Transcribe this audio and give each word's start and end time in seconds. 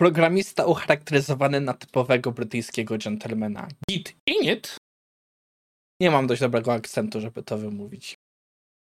programista 0.00 0.64
ucharakteryzowany 0.64 1.60
na 1.60 1.74
typowego 1.74 2.32
brytyjskiego 2.32 2.98
gentlemana. 2.98 3.68
Git 3.90 4.16
init. 4.26 4.76
Nie 6.00 6.10
mam 6.10 6.26
dość 6.26 6.40
dobrego 6.40 6.72
akcentu, 6.72 7.20
żeby 7.20 7.42
to 7.42 7.58
wymówić. 7.58 8.14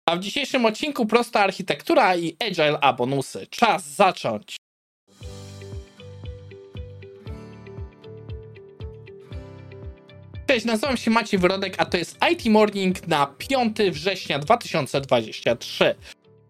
A 0.09 0.15
w 0.15 0.19
dzisiejszym 0.19 0.65
odcinku 0.65 1.05
prosta 1.05 1.39
architektura 1.39 2.15
i 2.15 2.37
agile 2.39 2.79
a 2.79 2.93
bonusy. 2.93 3.47
Czas 3.49 3.95
zacząć! 3.95 4.55
Cześć, 10.47 10.65
nazywam 10.65 10.97
się 10.97 11.11
Maciej 11.11 11.39
Wyrodek, 11.39 11.75
a 11.77 11.85
to 11.85 11.97
jest 11.97 12.17
IT 12.31 12.45
Morning 12.45 13.07
na 13.07 13.25
5 13.37 13.77
września 13.91 14.39
2023. 14.39 15.95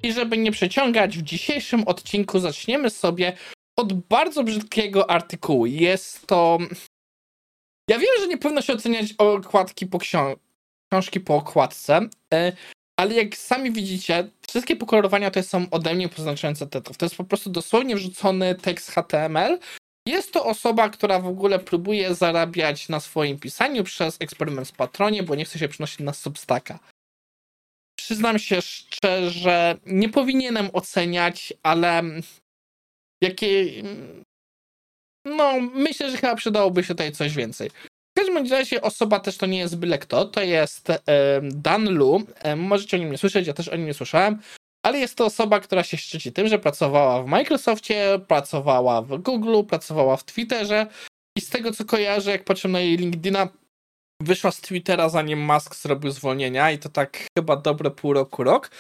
I 0.04 0.14
żeby 0.14 0.38
nie 0.38 0.52
przeciągać, 0.52 1.18
w 1.18 1.22
dzisiejszym 1.22 1.84
odcinku 1.84 2.40
zaczniemy 2.40 2.90
sobie 2.90 3.34
od 3.78 3.94
bardzo 3.94 4.44
brzydkiego 4.44 5.10
artykułu. 5.10 5.66
Jest 5.66 6.28
to. 6.28 6.58
Ja 7.90 8.00
wiem, 8.00 8.12
że 8.20 8.28
nie 8.28 8.38
powinno 8.38 8.62
się 8.62 8.74
oceniać 8.74 9.14
okładki 9.18 9.86
po 9.86 10.00
książ 10.00 10.36
książki 10.92 11.20
po 11.20 11.36
okładce, 11.36 12.00
e, 12.34 12.52
ale 13.00 13.14
jak 13.14 13.38
sami 13.38 13.72
widzicie, 13.72 14.30
wszystkie 14.48 14.76
pokolorowania 14.76 15.32
to 15.32 15.44
są 15.44 15.66
ode 15.72 15.96
mnie 15.96 16.10
poznaczające 16.10 16.68
tytuł. 16.68 16.96
To 16.96 17.06
jest 17.06 17.16
po 17.16 17.24
prostu 17.24 17.50
dosłownie 17.50 17.96
wrzucony 17.96 18.56
tekst 18.56 18.92
HTML. 18.92 19.60
Jest 20.08 20.34
to 20.34 20.46
osoba, 20.46 20.90
która 20.90 21.20
w 21.20 21.28
ogóle 21.28 21.60
próbuje 21.60 22.16
zarabiać 22.16 22.90
na 22.90 23.00
swoim 23.00 23.40
pisaniu 23.40 23.84
przez 23.84 24.18
eksperyment 24.20 24.68
z 24.68 24.72
Patronie, 24.72 25.24
bo 25.24 25.36
nie 25.36 25.46
chce 25.46 25.60
się 25.60 25.68
przynosić 25.68 26.00
na 26.00 26.14
Substacka. 26.14 26.80
Przyznam 28.00 28.40
się 28.40 28.62
szczerze, 28.62 29.78
nie 29.86 30.10
powinienem 30.10 30.70
oceniać, 30.74 31.54
ale 31.64 32.04
jakie. 33.24 33.84
No, 35.26 35.54
myślę, 35.62 36.12
że 36.12 36.18
chyba 36.18 36.36
przydałoby 36.36 36.84
się 36.84 36.88
tutaj 36.88 37.12
coś 37.12 37.36
więcej. 37.36 37.70
W 37.70 38.20
każdym 38.20 38.48
razie 38.52 38.82
osoba 38.82 39.20
też 39.20 39.38
to 39.38 39.46
nie 39.46 39.58
jest 39.58 39.78
byle 39.78 39.98
kto, 39.98 40.26
to 40.26 40.42
jest 40.42 40.88
Dan 41.42 41.90
Lu. 41.90 42.24
Możecie 42.58 42.98
o 42.98 43.00
nim 43.00 43.12
nie 43.12 43.18
słyszeć, 43.18 43.48
ja 43.48 43.54
też 43.54 43.68
o 43.68 43.76
nim 43.76 43.86
nie 43.86 43.94
słyszałem, 43.94 44.40
ale 44.86 45.00
jest 45.00 45.16
to 45.16 45.26
osoba, 45.26 45.60
która 45.60 45.84
się 45.84 45.98
szczyci 45.98 46.34
tym, 46.34 46.48
że 46.48 46.60
pracowała 46.60 47.24
w 47.24 47.28
Microsoftie, 47.28 48.20
pracowała 48.28 49.02
w 49.02 49.18
Google, 49.18 49.64
pracowała 49.64 50.18
w 50.18 50.24
Twitterze 50.24 50.88
i 51.38 51.42
z 51.42 51.50
tego 51.50 51.72
co 51.72 51.86
kojarzę, 51.86 52.32
jak 52.32 52.44
patrzę 52.44 52.68
na 52.68 52.80
jej 52.80 52.98
LinkedIna, 52.98 53.48
wyszła 54.22 54.52
z 54.52 54.62
Twittera 54.62 55.10
zanim 55.10 55.40
Musk 55.40 55.76
zrobił 55.76 56.12
zwolnienia 56.12 56.72
i 56.72 56.80
to 56.80 56.90
tak 56.90 57.28
chyba 57.38 57.56
dobre 57.56 57.92
pół 57.92 58.14
roku, 58.14 58.44
rok. 58.44 58.72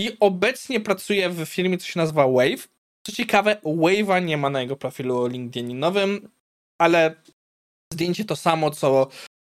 I 0.00 0.16
obecnie 0.20 0.80
pracuje 0.80 1.30
w 1.30 1.44
firmie, 1.44 1.78
co 1.78 1.86
się 1.86 2.00
nazywa 2.00 2.28
Wave. 2.28 2.68
Co 3.08 3.12
ciekawe, 3.12 3.56
Wave'a 3.64 4.24
nie 4.24 4.36
ma 4.36 4.50
na 4.50 4.60
jego 4.60 4.76
profilu 4.76 5.26
LinkedInowym, 5.26 6.28
ale 6.78 7.14
zdjęcie 7.92 8.24
to 8.24 8.36
samo, 8.36 8.70
co 8.70 9.08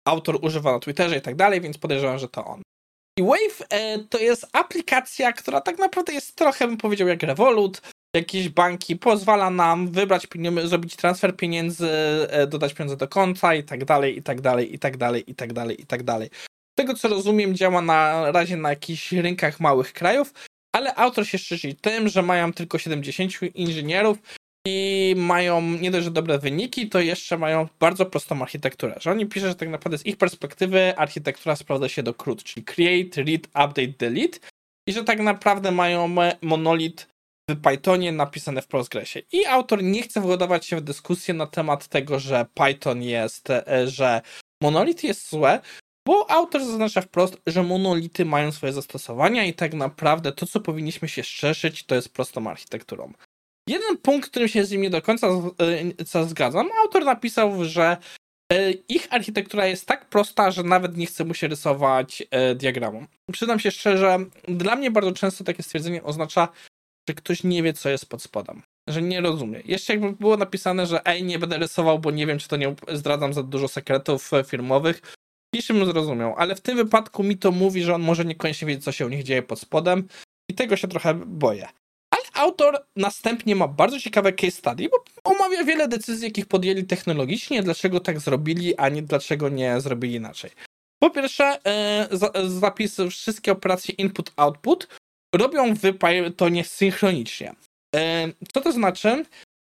autor 0.08 0.40
używa 0.42 0.72
na 0.72 0.80
Twitterze 0.80 1.18
i 1.18 1.22
tak 1.22 1.36
dalej, 1.36 1.62
więc 1.62 1.78
podejrzewam, 1.78 2.20
że 2.20 2.28
to 2.28 2.46
on. 2.46 2.62
I 3.20 3.24
Wave 3.24 3.68
e, 3.70 4.00
to 4.00 4.18
jest 4.18 4.48
aplikacja, 4.54 5.32
która 5.32 5.62
tak 5.62 5.80
naprawdę 5.80 6.14
jest 6.14 6.36
trochę, 6.36 6.68
bym 6.68 6.78
powiedział, 6.78 7.08
jak 7.08 7.24
Revolut. 7.24 7.82
Jakieś 8.16 8.50
banki 8.50 8.96
pozwala 8.96 9.50
nam 9.50 9.88
wybrać 9.88 10.28
pieniądze, 10.28 10.68
zrobić 10.68 10.96
transfer 10.96 11.36
pieniędzy, 11.36 11.90
e, 12.30 12.48
dodać 12.48 12.74
pieniądze 12.74 12.98
do 12.98 13.08
konta 13.08 13.56
i 13.56 13.64
tak 13.64 13.86
dalej, 13.86 14.18
i 14.18 14.24
tak 14.24 14.42
dalej, 14.42 14.76
i 14.76 14.80
tak 14.80 14.98
dalej, 14.98 15.24
i 15.32 15.36
tak 15.36 15.54
dalej, 15.54 15.82
i 15.82 15.86
tak 15.86 16.04
dalej. 16.04 16.30
Z 16.74 16.76
tego 16.76 16.94
co 16.94 17.08
rozumiem, 17.08 17.56
działa 17.56 17.82
na 17.82 18.32
razie 18.32 18.58
na 18.58 18.70
jakichś 18.70 19.12
rynkach 19.12 19.60
małych 19.60 19.94
krajów, 19.94 20.34
ale 20.72 20.96
autor 20.96 21.28
się 21.28 21.38
szczyci 21.38 21.76
tym, 21.76 22.10
że 22.10 22.22
mają 22.22 22.54
tylko 22.54 22.78
70 22.78 23.32
inżynierów 23.56 24.18
i 24.68 25.14
mają 25.18 25.62
nie 25.62 25.92
dość, 25.92 26.04
że 26.04 26.12
dobre 26.12 26.40
wyniki, 26.40 26.90
to 26.90 27.00
jeszcze 27.00 27.38
mają 27.38 27.68
bardzo 27.80 28.06
prostą 28.06 28.42
architekturę. 28.42 28.96
Że 29.00 29.12
oni 29.12 29.26
piszą, 29.26 29.48
że 29.48 29.56
tak 29.56 29.70
naprawdę 29.70 29.98
z 29.98 30.06
ich 30.06 30.18
perspektywy 30.18 30.98
architektura 30.98 31.56
sprawdza 31.56 31.90
się 31.90 32.04
do 32.04 32.14
krót, 32.14 32.44
czyli 32.44 32.64
create, 32.64 33.24
read, 33.24 33.48
update, 33.48 33.88
delete 33.88 34.40
i 34.88 34.94
że 34.94 35.04
tak 35.04 35.20
naprawdę 35.20 35.72
mają 35.72 36.16
monolit 36.42 37.08
w 37.50 37.62
Pythonie 37.62 38.12
napisane 38.12 38.62
w 38.62 38.68
Postgresie. 38.68 39.22
I 39.32 39.46
autor 39.46 39.84
nie 39.84 40.02
chce 40.02 40.22
wgładować 40.22 40.66
się 40.66 40.76
w 40.76 40.82
dyskusję 40.82 41.34
na 41.34 41.48
temat 41.48 41.88
tego, 41.88 42.20
że 42.20 42.46
Python 42.54 43.04
jest, 43.04 43.50
e, 43.50 43.88
że 43.88 44.22
monolit 44.64 45.04
jest 45.04 45.30
złe, 45.30 45.60
bo 46.08 46.32
autor 46.32 46.66
zaznacza 46.66 47.02
wprost, 47.02 47.38
że 47.48 47.64
monolity 47.64 48.26
mają 48.26 48.52
swoje 48.52 48.74
zastosowania 48.74 49.46
i 49.46 49.54
tak 49.54 49.74
naprawdę 49.74 50.32
to, 50.32 50.46
co 50.46 50.60
powinniśmy 50.60 51.08
się 51.08 51.24
szczeszyć, 51.24 51.84
to 51.84 51.96
jest 51.96 52.14
prostą 52.14 52.50
architekturą. 52.50 53.14
Jeden 53.68 53.98
punkt, 53.98 54.30
którym 54.30 54.48
się 54.48 54.66
z 54.66 54.72
nim 54.72 54.82
nie 54.82 54.90
do 54.90 55.02
końca 55.02 55.28
e, 56.14 56.26
zgadzam, 56.26 56.70
autor 56.82 57.06
napisał, 57.06 57.66
że 57.66 57.98
e, 58.54 58.72
ich 58.72 59.14
architektura 59.14 59.68
jest 59.68 59.86
tak 59.86 60.10
prosta, 60.10 60.52
że 60.52 60.64
nawet 60.64 60.98
nie 60.98 61.06
chce 61.06 61.26
mu 61.26 61.34
się 61.34 61.48
rysować 61.48 62.24
e, 62.32 62.56
diagramu. 62.56 63.06
Przyznam 63.32 63.60
się 63.60 63.72
szczerze, 63.72 64.18
dla 64.48 64.76
mnie 64.76 64.92
bardzo 64.92 65.12
często 65.12 65.44
takie 65.44 65.64
stwierdzenie 65.64 66.04
oznacza, 66.04 66.48
że 67.10 67.16
ktoś 67.16 67.44
nie 67.44 67.64
wie, 67.64 67.74
co 67.74 67.90
jest 67.90 68.06
pod 68.06 68.24
spodem. 68.24 68.62
Że 68.90 69.02
nie 69.02 69.22
rozumie. 69.22 69.62
Jeszcze 69.66 69.94
jakby 69.94 70.12
było 70.12 70.38
napisane, 70.38 70.86
że 70.86 71.06
ej, 71.06 71.24
nie 71.24 71.40
będę 71.40 71.58
rysował, 71.58 72.00
bo 72.00 72.12
nie 72.12 72.28
wiem, 72.28 72.40
czy 72.40 72.48
to 72.48 72.58
nie 72.58 72.76
zdradzam 72.94 73.34
za 73.34 73.44
dużo 73.44 73.68
sekretów 73.68 74.32
firmowych, 74.48 75.02
Bym 75.70 75.86
zrozumiał, 75.86 76.36
ale 76.38 76.56
w 76.56 76.62
tym 76.62 76.78
wypadku 76.78 77.24
mi 77.24 77.38
to 77.38 77.52
mówi, 77.52 77.84
że 77.84 77.96
on 77.96 78.02
może 78.02 78.26
niekoniecznie 78.26 78.68
wiedzieć, 78.68 78.84
co 78.84 78.92
się 78.92 79.06
u 79.06 79.10
nich 79.10 79.24
dzieje 79.24 79.44
pod 79.44 79.60
spodem 79.60 80.08
i 80.50 80.54
tego 80.54 80.78
się 80.78 80.88
trochę 80.88 81.14
boję 81.14 81.68
autor 82.42 82.86
następnie 82.96 83.56
ma 83.56 83.68
bardzo 83.68 84.00
ciekawe 84.00 84.34
case 84.34 84.52
study, 84.52 84.90
bo 84.90 85.04
omawia 85.24 85.64
wiele 85.64 85.88
decyzji, 85.88 86.26
jakich 86.26 86.46
podjęli 86.46 86.84
technologicznie, 86.84 87.64
dlaczego 87.64 88.00
tak 88.00 88.20
zrobili, 88.20 88.76
a 88.78 88.90
nie 88.90 89.02
dlaczego 89.02 89.50
nie 89.50 89.82
zrobili 89.82 90.16
inaczej. 90.16 90.52
Po 91.00 91.10
pierwsze, 91.10 91.60
e, 91.66 92.08
zapis 92.48 92.98
wszystkie 93.10 93.52
operacje 93.52 93.96
input-output 93.96 94.88
robią 95.36 95.76
w 95.76 95.98
Pythonie 95.98 96.64
synchronicznie. 96.64 97.54
E, 97.96 98.28
co 98.54 98.62
to 98.62 98.72
znaczy? 98.72 99.26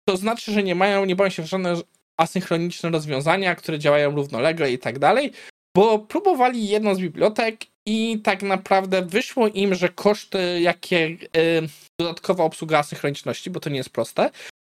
To 0.08 0.16
znaczy, 0.16 0.52
że 0.52 0.62
nie 0.62 0.74
mają, 0.74 1.04
nie 1.04 1.16
bawią 1.16 1.30
się 1.30 1.42
w 1.42 1.46
żadne 1.46 1.74
asynchroniczne 2.20 2.90
rozwiązania, 2.90 3.54
które 3.54 3.78
działają 3.78 4.14
równolegle 4.14 4.72
i 4.72 4.78
tak 4.78 4.98
dalej, 4.98 5.32
bo 5.76 5.98
próbowali 5.98 6.68
jedną 6.68 6.94
z 6.94 6.98
bibliotek 6.98 7.60
i 7.86 8.20
tak 8.24 8.42
naprawdę 8.42 9.02
wyszło 9.02 9.48
im, 9.48 9.74
że 9.74 9.88
koszty, 9.88 10.60
jakie 10.60 11.06
y, 11.06 11.18
dodatkowa 12.00 12.44
obsługa 12.44 12.78
asynchroniczności, 12.78 13.50
bo 13.50 13.60
to 13.60 13.70
nie 13.70 13.76
jest 13.76 13.90
proste, 13.90 14.30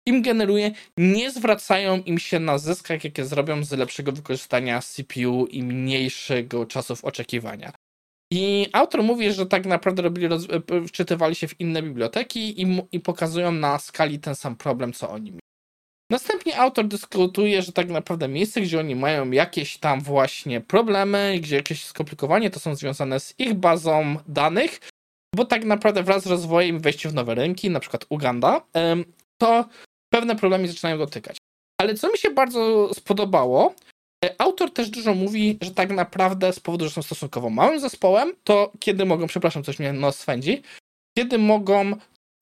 im 0.07 0.21
generuje, 0.21 0.71
nie 0.97 1.31
zwracają 1.31 1.97
im 1.97 2.19
się 2.19 2.39
na 2.39 2.57
zyskach, 2.57 3.03
jakie 3.03 3.25
zrobią 3.25 3.63
z 3.63 3.71
lepszego 3.71 4.11
wykorzystania 4.11 4.81
CPU 4.81 5.45
i 5.45 5.63
mniejszego 5.63 6.65
czasów 6.65 7.05
oczekiwania. 7.05 7.71
I 8.33 8.67
autor 8.73 9.03
mówi, 9.03 9.31
że 9.31 9.45
tak 9.45 9.65
naprawdę 9.65 10.01
robili, 10.01 10.27
roz... 10.27 10.47
wczytywali 10.87 11.35
się 11.35 11.47
w 11.47 11.59
inne 11.59 11.83
biblioteki 11.83 12.61
i, 12.61 12.81
i 12.91 12.99
pokazują 12.99 13.51
na 13.51 13.79
skali 13.79 14.19
ten 14.19 14.35
sam 14.35 14.55
problem, 14.55 14.93
co 14.93 15.09
oni 15.09 15.33
Następnie 16.11 16.57
autor 16.57 16.87
dyskutuje, 16.87 17.61
że 17.61 17.71
tak 17.71 17.89
naprawdę 17.89 18.27
miejsce, 18.27 18.61
gdzie 18.61 18.79
oni 18.79 18.95
mają 18.95 19.31
jakieś 19.31 19.77
tam 19.77 20.01
właśnie 20.01 20.61
problemy, 20.61 21.37
gdzie 21.41 21.55
jakieś 21.55 21.85
skomplikowanie, 21.85 22.49
to 22.49 22.59
są 22.59 22.75
związane 22.75 23.19
z 23.19 23.39
ich 23.39 23.53
bazą 23.53 24.15
danych, 24.27 24.79
bo 25.35 25.45
tak 25.45 25.65
naprawdę 25.65 26.03
wraz 26.03 26.23
z 26.23 26.27
rozwojem 26.27 26.77
i 26.77 26.79
wejściem 26.79 27.11
w 27.11 27.15
nowe 27.15 27.35
rynki, 27.35 27.69
na 27.69 27.79
przykład 27.79 28.05
Uganda, 28.09 28.61
to 29.41 29.65
pewne 30.13 30.35
problemy 30.35 30.67
zaczynają 30.67 30.97
dotykać. 30.97 31.37
Ale 31.81 31.93
co 31.93 32.11
mi 32.11 32.17
się 32.17 32.31
bardzo 32.31 32.93
spodobało, 32.93 33.75
e, 34.25 34.35
autor 34.41 34.73
też 34.73 34.89
dużo 34.89 35.13
mówi, 35.15 35.57
że 35.61 35.71
tak 35.71 35.89
naprawdę 35.89 36.53
z 36.53 36.59
powodu, 36.59 36.85
że 36.85 36.91
są 36.91 37.01
stosunkowo 37.01 37.49
małym 37.49 37.79
zespołem, 37.79 38.33
to 38.43 38.71
kiedy 38.79 39.05
mogą, 39.05 39.27
przepraszam, 39.27 39.63
coś 39.63 39.79
mnie 39.79 39.93
nos 39.93 40.19
swędzi, 40.19 40.61
kiedy 41.17 41.37
mogą 41.37 41.91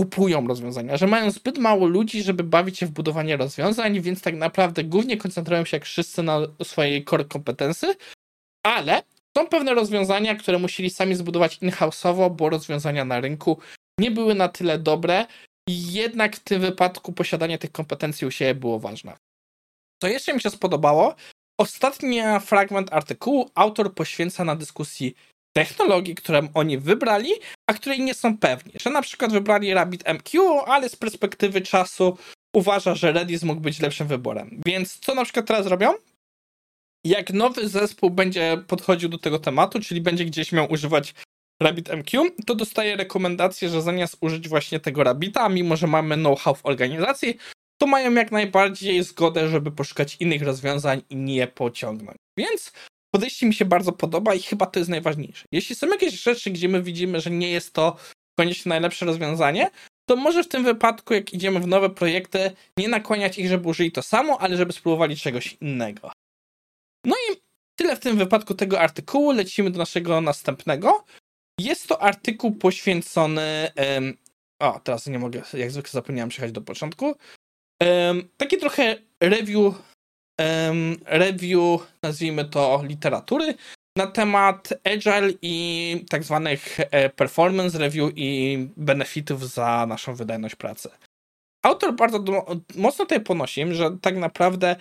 kupują 0.02 0.48
rozwiązania, 0.48 0.98
że 0.98 1.08
mają 1.08 1.32
zbyt 1.32 1.58
mało 1.58 1.88
ludzi, 1.88 2.24
żeby 2.24 2.44
bawić 2.44 2.78
się 2.78 2.86
w 2.86 2.92
budowanie 2.92 3.38
rozwiązań, 3.38 4.02
więc 4.02 4.22
tak 4.22 4.36
naprawdę 4.36 4.84
głównie 4.84 5.18
koncentrują 5.18 5.66
się 5.66 5.78
jak 5.78 5.86
wszyscy 5.86 6.24
na 6.24 6.40
swojej 6.64 7.06
core 7.06 7.26
kompetensy, 7.26 7.96
ale 8.66 9.04
są 9.38 9.48
pewne 9.48 9.74
rozwiązania, 9.74 10.36
które 10.36 10.60
musieli 10.60 10.90
sami 10.90 11.16
zbudować 11.16 11.58
in-house'owo, 11.62 12.36
bo 12.36 12.50
rozwiązania 12.50 13.06
na 13.06 13.22
rynku 13.22 13.58
nie 14.00 14.12
były 14.12 14.36
na 14.36 14.50
tyle 14.50 14.80
dobre 14.80 15.26
jednak 15.70 16.36
w 16.36 16.44
tym 16.44 16.62
wypadku 16.62 17.14
posiadanie 17.14 17.58
tych 17.58 17.72
kompetencji 17.72 18.28
u 18.28 18.32
siebie 18.32 18.56
było 18.56 18.80
ważne. 18.80 19.18
Co 20.02 20.08
jeszcze 20.08 20.34
mi 20.34 20.42
się 20.42 20.50
spodobało, 20.50 21.16
ostatni 21.60 22.22
fragment 22.42 22.94
artykułu 22.94 23.50
autor 23.56 23.94
poświęca 23.94 24.44
na 24.44 24.56
dyskusji 24.56 25.16
technologii, 25.58 26.16
którą 26.16 26.48
oni 26.54 26.78
wybrali, 26.78 27.30
a 27.70 27.74
której 27.74 28.00
nie 28.00 28.14
są 28.14 28.38
pewni. 28.38 28.74
Że 28.82 28.90
na 28.90 29.02
przykład 29.02 29.32
wybrali 29.32 29.74
RabbitMQ, 29.74 30.60
ale 30.66 30.90
z 30.90 30.96
perspektywy 30.96 31.62
czasu 31.62 32.18
uważa, 32.56 32.96
że 32.96 33.12
Redis 33.12 33.44
mógł 33.44 33.62
być 33.62 33.80
lepszym 33.80 34.08
wyborem. 34.08 34.62
Więc 34.66 35.00
co 35.00 35.16
na 35.16 35.24
przykład 35.24 35.48
teraz 35.48 35.68
robią? 35.68 35.94
Jak 37.04 37.34
nowy 37.34 37.70
zespół 37.70 38.10
będzie 38.10 38.58
podchodził 38.68 39.10
do 39.10 39.18
tego 39.18 39.40
tematu, 39.40 39.80
czyli 39.80 40.02
będzie 40.02 40.26
gdzieś 40.26 40.52
miał 40.52 40.72
używać 40.72 41.14
RabbitMQ, 41.62 42.32
to 42.46 42.56
dostaje 42.56 42.96
rekomendację, 42.96 43.70
że 43.70 43.82
zamiast 43.82 44.18
użyć 44.22 44.50
właśnie 44.50 44.80
tego 44.80 45.04
Rabbita, 45.04 45.50
mimo 45.50 45.76
że 45.76 45.88
mamy 45.88 46.16
know-how 46.16 46.56
w 46.56 46.66
organizacji, 46.66 47.38
to 47.82 47.88
mają 47.88 48.14
jak 48.14 48.32
najbardziej 48.32 49.04
zgodę, 49.04 49.50
żeby 49.50 49.72
poszukać 49.72 50.18
innych 50.20 50.42
rozwiązań 50.42 51.02
i 51.10 51.16
nie 51.16 51.48
pociągnąć. 51.48 52.18
Więc 52.38 52.72
podejście 53.18 53.46
mi 53.46 53.54
się 53.54 53.66
bardzo 53.66 53.92
podoba 53.92 54.34
i 54.34 54.42
chyba 54.42 54.66
to 54.66 54.80
jest 54.80 54.90
najważniejsze. 54.90 55.46
Jeśli 55.52 55.76
są 55.76 55.88
jakieś 55.88 56.24
rzeczy, 56.24 56.52
gdzie 56.52 56.70
my 56.70 56.84
widzimy, 56.84 57.22
że 57.22 57.30
nie 57.32 57.52
jest 57.52 57.74
to 57.74 57.98
koniecznie 58.40 58.70
najlepsze 58.70 59.06
rozwiązanie, 59.06 59.70
to 60.10 60.16
może 60.16 60.44
w 60.44 60.48
tym 60.48 60.64
wypadku, 60.64 61.14
jak 61.14 61.34
idziemy 61.34 61.60
w 61.60 61.68
nowe 61.68 61.90
projekty, 61.90 62.52
nie 62.78 62.88
nakłaniać 62.88 63.38
ich, 63.38 63.48
żeby 63.48 63.70
użyli 63.70 63.92
to 63.92 64.02
samo, 64.02 64.42
ale 64.42 64.58
żeby 64.58 64.74
spróbowali 64.74 65.16
czegoś 65.16 65.58
innego. 65.62 66.12
No 67.06 67.16
i 67.16 67.36
tyle 67.80 67.96
w 67.96 68.00
tym 68.00 68.18
wypadku 68.18 68.54
tego 68.54 68.80
artykułu. 68.80 69.32
Lecimy 69.32 69.72
do 69.72 69.78
naszego 69.78 70.22
następnego. 70.22 71.06
Jest 71.60 71.88
to 71.88 72.02
artykuł 72.02 72.56
poświęcony. 72.56 73.72
Um, 73.78 74.18
o, 74.60 74.80
teraz 74.80 75.08
nie 75.08 75.20
mogę, 75.20 75.42
jak 75.54 75.72
zwykle 75.72 75.92
zapomniałem 75.92 76.30
przejechać 76.30 76.52
do 76.52 76.62
początku. 76.62 77.16
Um, 77.82 78.30
taki 78.38 78.58
trochę 78.58 78.96
review, 79.20 79.76
review, 81.06 81.88
nazwijmy 82.04 82.46
to 82.46 82.82
literatury, 82.84 83.56
na 83.98 84.08
temat 84.08 84.70
agile 84.84 85.34
i 85.42 86.06
tak 86.10 86.24
zwanych 86.24 86.80
e, 86.80 87.10
performance 87.10 87.78
review 87.78 88.12
i 88.16 88.58
benefitów 88.78 89.50
za 89.50 89.86
naszą 89.90 90.16
wydajność 90.16 90.56
pracy. 90.56 90.90
Autor 91.64 91.96
bardzo 91.96 92.46
mocno 92.76 93.06
tutaj 93.06 93.22
ponosi, 93.22 93.74
że 93.74 93.98
tak 94.02 94.18
naprawdę 94.18 94.76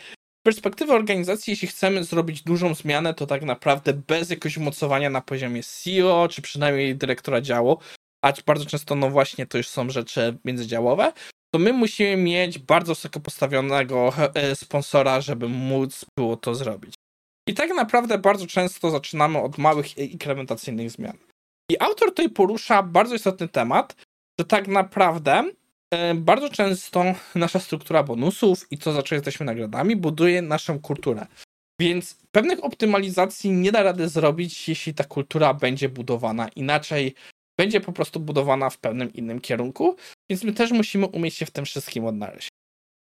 perspektywy 0.47 0.93
organizacji, 0.93 1.51
jeśli 1.51 1.69
chcemy 1.69 2.05
zrobić 2.05 2.43
dużą 2.43 2.75
zmianę, 2.75 3.15
to 3.15 3.27
tak 3.27 3.43
naprawdę 3.43 3.93
bez 3.93 4.31
jakiegoś 4.31 4.57
umocowania 4.57 5.11
na 5.11 5.21
poziomie 5.21 5.63
CEO, 5.63 6.29
czy 6.31 6.43
przynajmniej 6.43 6.97
dyrektora 6.97 7.41
działu, 7.41 7.79
a 8.25 8.33
bardzo 8.47 8.67
często 8.67 8.95
no 8.95 9.11
właśnie 9.11 9.47
to 9.47 9.59
już 9.59 9.69
są 9.69 9.91
rzeczy 9.91 10.39
międzydziałowe, 10.45 11.13
to 11.57 11.61
my 11.61 11.73
musimy 11.73 12.17
mieć 12.17 12.59
bardzo 12.59 12.95
wysoko 12.95 13.21
postawionego 13.21 14.13
e, 14.35 14.57
sponsora, 14.57 15.21
żeby 15.21 15.49
móc 15.49 16.05
było 16.19 16.37
to 16.37 16.55
zrobić. 16.55 16.95
I 17.49 17.55
tak 17.55 17.71
naprawdę 17.71 18.19
bardzo 18.19 18.47
często 18.47 18.91
zaczynamy 18.91 19.43
od 19.43 19.59
małych 19.59 19.99
inkrementacyjnych 19.99 20.91
zmian. 20.91 21.17
I 21.71 21.79
autor 21.81 22.09
tutaj 22.09 22.29
porusza 22.31 22.83
bardzo 22.83 23.15
istotny 23.15 23.49
temat, 23.49 23.97
że 24.41 24.47
tak 24.47 24.69
naprawdę 24.69 25.51
e, 25.91 26.15
bardzo 26.15 26.51
często 26.51 27.05
nasza 27.35 27.61
struktura 27.61 28.03
bonusów 28.03 28.67
i 28.71 28.79
to, 28.79 28.93
za 28.93 29.03
co 29.03 29.15
jesteśmy 29.15 29.47
nagrodami, 29.47 29.97
buduje 29.97 30.43
naszą 30.43 30.81
kulturę. 30.81 31.27
Więc 31.81 32.17
pewnych 32.33 32.65
optymalizacji 32.65 33.51
nie 33.51 33.73
da 33.73 33.83
rady 33.83 34.09
zrobić, 34.09 34.69
jeśli 34.69 34.95
ta 34.95 35.05
kultura 35.05 35.55
będzie 35.55 35.89
budowana 35.89 36.49
inaczej, 36.49 37.15
będzie 37.59 37.81
po 37.81 37.93
prostu 37.93 38.21
budowana 38.21 38.71
w 38.71 38.79
pewnym 38.79 39.13
innym 39.13 39.41
kierunku, 39.41 39.97
więc 40.31 40.45
my 40.45 40.53
też 40.53 40.71
musimy 40.71 41.07
umieć 41.07 41.35
się 41.35 41.47
w 41.47 41.51
tym 41.51 41.65
wszystkim 41.65 42.05
odnaleźć. 42.05 42.49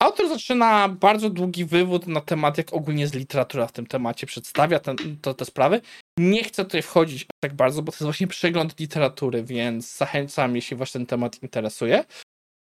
Autor 0.02 0.28
zaczyna 0.28 0.88
bardzo 0.88 1.30
długi 1.30 1.64
wywód 1.64 2.06
na 2.06 2.20
temat, 2.20 2.58
jak 2.58 2.72
ogólnie 2.72 3.02
jest 3.02 3.14
literatura 3.14 3.66
w 3.66 3.72
tym 3.72 3.86
temacie, 3.86 4.26
przedstawia 4.26 4.80
ten, 4.80 4.96
to, 5.22 5.34
te 5.34 5.44
sprawy. 5.44 5.80
Nie 6.18 6.44
chcę 6.44 6.64
tutaj 6.64 6.82
wchodzić 6.82 7.26
tak 7.42 7.54
bardzo, 7.54 7.82
bo 7.82 7.92
to 7.92 7.96
jest 7.96 8.04
właśnie 8.04 8.26
przegląd 8.26 8.80
literatury, 8.80 9.44
więc 9.44 9.96
zachęcam, 9.96 10.56
jeśli 10.56 10.76
Was 10.76 10.92
ten 10.92 11.06
temat 11.06 11.42
interesuje. 11.42 12.04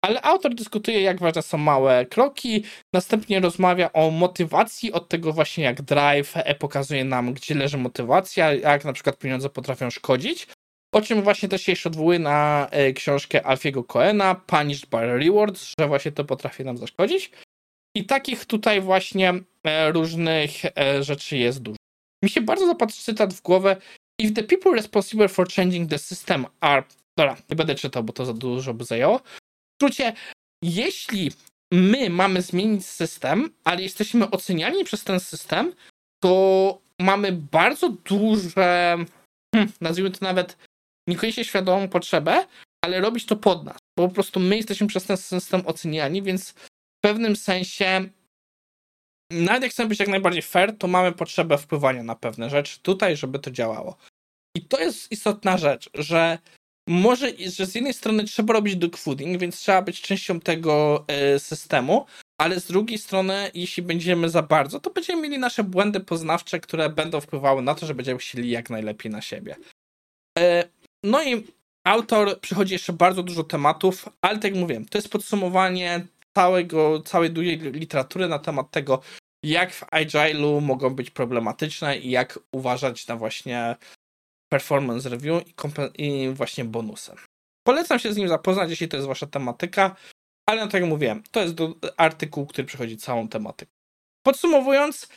Ale 0.05 0.21
autor 0.21 0.55
dyskutuje, 0.55 1.01
jak 1.01 1.19
ważne 1.19 1.41
są 1.41 1.57
małe 1.57 2.05
kroki, 2.05 2.63
następnie 2.93 3.39
rozmawia 3.39 3.93
o 3.93 4.11
motywacji, 4.11 4.91
od 4.91 5.09
tego 5.09 5.33
właśnie 5.33 5.63
jak 5.63 5.81
Drive 5.81 6.33
pokazuje 6.59 7.05
nam, 7.05 7.33
gdzie 7.33 7.55
leży 7.55 7.77
motywacja, 7.77 8.53
jak 8.53 8.85
na 8.85 8.93
przykład 8.93 9.17
pieniądze 9.17 9.49
potrafią 9.49 9.89
szkodzić. 9.89 10.47
O 10.93 11.01
czym 11.01 11.21
właśnie 11.21 11.49
też 11.49 11.61
się 11.61 11.73
odwołuje 11.85 12.19
na 12.19 12.67
e, 12.71 12.93
książkę 12.93 13.45
Alfiego 13.45 13.83
Coena, 13.83 14.35
Punished 14.35 14.89
by 14.89 15.17
Rewards, 15.17 15.73
że 15.79 15.87
właśnie 15.87 16.11
to 16.11 16.25
potrafi 16.25 16.63
nam 16.63 16.77
zaszkodzić. 16.77 17.31
I 17.95 18.05
takich 18.05 18.45
tutaj 18.45 18.81
właśnie 18.81 19.33
e, 19.63 19.91
różnych 19.91 20.51
e, 20.65 21.03
rzeczy 21.03 21.37
jest 21.37 21.59
dużo. 21.59 21.77
Mi 22.23 22.29
się 22.29 22.41
bardzo 22.41 22.67
zapadł 22.67 22.93
cytat 22.93 23.33
w 23.33 23.41
głowę. 23.41 23.75
If 24.21 24.33
the 24.33 24.43
people 24.43 24.71
responsible 24.71 25.27
for 25.27 25.49
changing 25.49 25.89
the 25.89 25.97
system 25.97 26.45
are... 26.59 26.83
Dobra, 27.17 27.37
nie 27.49 27.55
będę 27.55 27.75
czytał, 27.75 28.03
bo 28.03 28.13
to 28.13 28.25
za 28.25 28.33
dużo 28.33 28.73
by 28.73 28.85
zajęło. 28.85 29.19
W 29.19 29.75
skrócie, 29.81 30.13
jeśli 30.63 31.31
my 31.73 32.09
mamy 32.09 32.41
zmienić 32.41 32.85
system, 32.85 33.49
ale 33.63 33.81
jesteśmy 33.81 34.29
oceniani 34.29 34.83
przez 34.83 35.03
ten 35.03 35.19
system, 35.19 35.73
to 36.23 36.81
mamy 36.99 37.31
bardzo 37.31 37.89
duże, 37.89 38.97
hmm, 39.55 39.71
nazwijmy 39.81 40.11
to 40.11 40.25
nawet 40.25 40.57
niekoniecznie 41.07 41.45
świadomą 41.45 41.87
potrzebę, 41.87 42.47
ale 42.85 43.01
robić 43.01 43.25
to 43.25 43.35
pod 43.35 43.65
nas, 43.65 43.77
bo 43.97 44.07
po 44.07 44.13
prostu 44.13 44.39
my 44.39 44.57
jesteśmy 44.57 44.87
przez 44.87 45.03
ten 45.03 45.17
system 45.17 45.61
oceniani, 45.65 46.21
więc 46.21 46.51
w 46.51 47.01
pewnym 47.03 47.35
sensie 47.35 48.09
nawet 49.31 49.63
jak 49.63 49.71
chcemy 49.71 49.89
być 49.89 49.99
jak 49.99 50.09
najbardziej 50.09 50.41
fair, 50.41 50.77
to 50.77 50.87
mamy 50.87 51.11
potrzebę 51.11 51.57
wpływania 51.57 52.03
na 52.03 52.15
pewne 52.15 52.49
rzeczy 52.49 52.79
tutaj, 52.79 53.17
żeby 53.17 53.39
to 53.39 53.51
działało. 53.51 53.97
I 54.57 54.61
to 54.61 54.79
jest 54.79 55.11
istotna 55.11 55.57
rzecz, 55.57 55.89
że 55.93 56.37
może, 56.87 57.31
że 57.37 57.65
z 57.65 57.75
jednej 57.75 57.93
strony 57.93 58.23
trzeba 58.23 58.53
robić 58.53 58.75
dogfooding, 58.75 59.41
więc 59.41 59.59
trzeba 59.59 59.81
być 59.81 60.01
częścią 60.01 60.39
tego 60.39 61.05
y, 61.35 61.39
systemu, 61.39 62.05
ale 62.41 62.59
z 62.59 62.65
drugiej 62.65 62.97
strony, 62.97 63.51
jeśli 63.53 63.83
będziemy 63.83 64.29
za 64.29 64.41
bardzo, 64.41 64.79
to 64.79 64.89
będziemy 64.89 65.21
mieli 65.21 65.39
nasze 65.39 65.63
błędy 65.63 65.99
poznawcze, 65.99 66.59
które 66.59 66.89
będą 66.89 67.21
wpływały 67.21 67.61
na 67.61 67.75
to, 67.75 67.85
że 67.85 67.95
będziemy 67.95 68.19
chcieli 68.19 68.49
jak 68.49 68.69
najlepiej 68.69 69.11
na 69.11 69.21
siebie. 69.21 69.55
No 71.03 71.23
i 71.23 71.47
autor 71.83 72.39
przychodzi 72.39 72.73
jeszcze 72.73 72.93
bardzo 72.93 73.23
dużo 73.23 73.43
tematów, 73.43 74.09
ale 74.21 74.35
tak 74.35 74.43
jak 74.43 74.55
mówiłem, 74.55 74.85
to 74.85 74.97
jest 74.97 75.09
podsumowanie 75.09 76.07
całego, 76.35 77.01
całej 77.01 77.31
dużej 77.31 77.57
literatury 77.57 78.27
na 78.27 78.39
temat 78.39 78.71
tego, 78.71 79.01
jak 79.43 79.73
w 79.73 79.81
Agile'u 79.81 80.61
mogą 80.61 80.89
być 80.89 81.09
problematyczne 81.11 81.97
i 81.97 82.09
jak 82.11 82.39
uważać 82.51 83.07
na 83.07 83.15
właśnie 83.15 83.75
performance 84.49 85.09
review 85.09 85.43
i, 85.97 86.03
i 86.05 86.29
właśnie 86.29 86.65
bonusem. 86.65 87.17
Polecam 87.67 87.99
się 87.99 88.13
z 88.13 88.17
nim 88.17 88.27
zapoznać, 88.27 88.69
jeśli 88.69 88.87
to 88.87 88.97
jest 88.97 89.07
wasza 89.07 89.27
tematyka, 89.27 89.95
ale 90.49 90.61
no 90.61 90.67
tak 90.67 90.81
jak 90.81 90.89
mówiłem, 90.89 91.23
to 91.31 91.41
jest 91.41 91.55
artykuł, 91.97 92.45
który 92.45 92.67
przychodzi 92.67 92.97
całą 92.97 93.27
tematyką. 93.27 93.71
Podsumowując, 94.25 95.09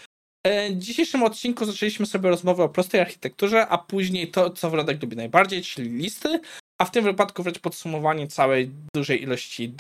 w 0.71 0.79
dzisiejszym 0.79 1.23
odcinku 1.23 1.65
zaczęliśmy 1.65 2.07
sobie 2.07 2.31
rozmowę 2.31 2.65
o 2.65 2.69
prostej 2.69 3.01
architekturze, 3.01 3.69
a 3.69 3.79
później 3.79 4.31
to, 4.31 4.51
co 4.51 4.71
Wrodek 4.71 5.03
lubi 5.03 5.17
najbardziej, 5.17 5.63
czyli 5.63 5.91
listy, 5.91 6.41
a 6.81 6.85
w 6.85 6.91
tym 6.91 7.05
wypadku 7.05 7.43
wręcz 7.43 7.59
podsumowanie 7.59 8.27
całej 8.27 8.71
dużej 8.95 9.23
ilości 9.23 9.75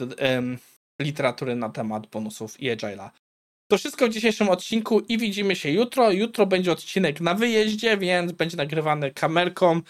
literatury 1.00 1.56
na 1.56 1.68
temat 1.68 2.06
bonusów 2.06 2.60
i 2.60 2.66
agile'a. 2.66 3.10
To 3.70 3.78
wszystko 3.78 4.06
w 4.06 4.10
dzisiejszym 4.10 4.48
odcinku 4.48 5.00
i 5.00 5.18
widzimy 5.18 5.56
się 5.56 5.70
jutro. 5.70 6.10
Jutro 6.10 6.46
będzie 6.46 6.72
odcinek 6.72 7.20
na 7.20 7.34
wyjeździe, 7.34 7.98
więc 7.98 8.32
będzie 8.32 8.56
nagrywany 8.56 9.10
kamerką 9.10 9.80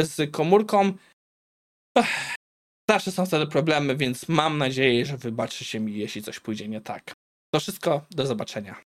z 0.00 0.30
komórką. 0.30 0.92
Ech, 1.98 2.34
zawsze 2.90 3.12
są 3.12 3.26
wtedy 3.26 3.46
problemy, 3.46 3.96
więc 3.96 4.28
mam 4.28 4.58
nadzieję, 4.58 5.06
że 5.06 5.16
wybaczycie 5.16 5.80
mi, 5.80 5.98
jeśli 5.98 6.22
coś 6.22 6.40
pójdzie 6.40 6.68
nie 6.68 6.80
tak. 6.80 7.12
To 7.54 7.60
wszystko, 7.60 8.06
do 8.10 8.26
zobaczenia. 8.26 8.82